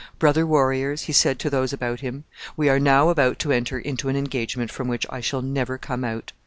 [0.17, 2.23] 'Brother warriors,' he said to those about him,
[2.57, 6.03] 'we are now about to enter into an engagement from which I shall never come
[6.03, 6.31] out.